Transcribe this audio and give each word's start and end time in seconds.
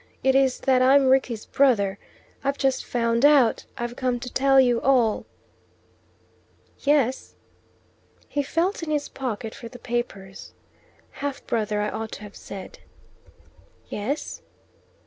It 0.23 0.33
is 0.33 0.61
that 0.61 0.81
I'm 0.81 1.09
Rickie's 1.09 1.45
brother. 1.45 1.99
I've 2.43 2.57
just 2.57 2.83
found 2.83 3.23
out. 3.23 3.65
I've 3.77 3.95
come 3.95 4.19
to 4.21 4.33
tell 4.33 4.59
you 4.59 4.81
all." 4.81 5.27
"Yes?" 6.79 7.35
He 8.27 8.41
felt 8.41 8.81
in 8.81 8.89
his 8.89 9.07
pocket 9.09 9.53
for 9.53 9.67
the 9.67 9.77
papers. 9.77 10.53
"Half 11.11 11.45
brother 11.45 11.81
I 11.81 11.89
ought 11.91 12.13
to 12.13 12.23
have 12.23 12.35
said." 12.35 12.79
"Yes?" 13.89 14.41